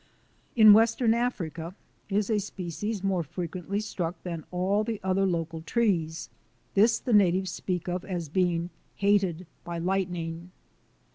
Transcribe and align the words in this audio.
In 0.55 0.73
western 0.73 1.13
Africa 1.13 1.75
is 2.09 2.31
a 2.31 2.39
species 2.39 3.03
more 3.03 3.21
frequently 3.21 3.79
struck 3.79 4.15
than 4.23 4.45
all 4.49 4.83
the 4.83 4.99
other 5.03 5.27
local 5.27 5.61
trees. 5.61 6.31
This 6.73 6.97
the 6.97 7.13
natives 7.13 7.51
speak 7.51 7.87
of 7.87 8.03
as 8.03 8.27
being" 8.27 8.71
hated 8.95 9.45
by 9.63 9.77
lightning." 9.77 10.49